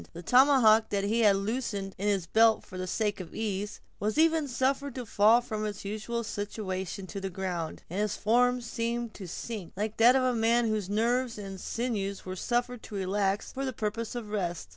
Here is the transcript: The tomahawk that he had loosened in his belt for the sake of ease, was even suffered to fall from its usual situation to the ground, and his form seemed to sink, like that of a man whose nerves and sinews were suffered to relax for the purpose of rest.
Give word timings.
The 0.13 0.23
tomahawk 0.23 0.89
that 0.89 1.03
he 1.03 1.19
had 1.19 1.35
loosened 1.35 1.93
in 1.99 2.07
his 2.07 2.25
belt 2.25 2.63
for 2.65 2.75
the 2.75 2.87
sake 2.87 3.19
of 3.19 3.35
ease, 3.35 3.81
was 3.99 4.17
even 4.17 4.47
suffered 4.47 4.95
to 4.95 5.05
fall 5.05 5.41
from 5.41 5.63
its 5.63 5.85
usual 5.85 6.23
situation 6.23 7.05
to 7.05 7.21
the 7.21 7.29
ground, 7.29 7.83
and 7.87 7.99
his 7.99 8.15
form 8.17 8.61
seemed 8.61 9.13
to 9.13 9.27
sink, 9.27 9.73
like 9.77 9.97
that 9.97 10.15
of 10.15 10.23
a 10.23 10.33
man 10.33 10.67
whose 10.67 10.89
nerves 10.89 11.37
and 11.37 11.61
sinews 11.61 12.25
were 12.25 12.35
suffered 12.35 12.81
to 12.81 12.95
relax 12.95 13.51
for 13.53 13.63
the 13.63 13.73
purpose 13.73 14.15
of 14.15 14.31
rest. 14.31 14.69